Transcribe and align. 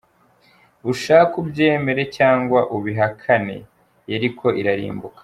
Ushake 0.91 1.33
ubyemere 1.43 2.01
cg 2.15 2.49
ubihakane, 2.77 3.57
Yeriko 4.11 4.47
irarimbuka. 4.61 5.19